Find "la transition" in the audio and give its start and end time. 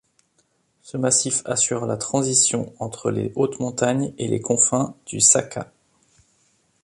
1.85-2.73